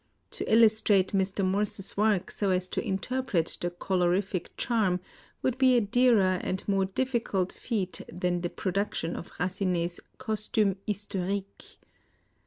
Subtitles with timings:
[0.31, 1.45] To illus trate Mr.
[1.45, 4.99] Morse's work so as to interpret the colorific charm
[5.43, 10.77] would be a dearer and a more difficult feat than the production of Racinet's" Costumes
[10.87, 11.77] Historique."